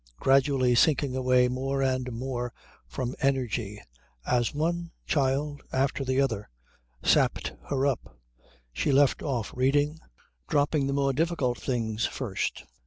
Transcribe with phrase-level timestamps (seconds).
[0.19, 2.51] Gradually sinking away more and more
[2.87, 3.79] from energy
[4.25, 6.49] as one child after the other
[7.03, 8.17] sapped her up,
[8.73, 9.99] she left off reading,
[10.49, 12.65] dropping the more difficult things first.